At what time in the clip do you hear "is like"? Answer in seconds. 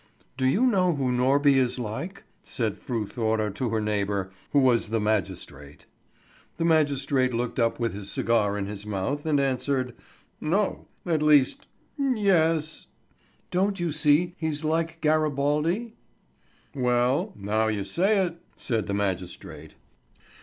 1.57-2.23